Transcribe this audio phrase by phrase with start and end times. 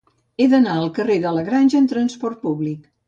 [0.37, 2.81] He d'anar al carrer de la Granja amb trasport públic.